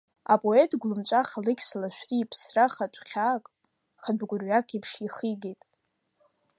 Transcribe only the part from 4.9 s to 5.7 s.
ихигеит.